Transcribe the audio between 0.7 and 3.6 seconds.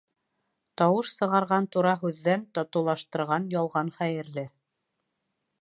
Тауыш сығарған тура һүҙҙән татыулаштырған